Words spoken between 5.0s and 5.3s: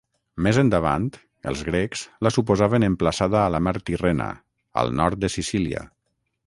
nord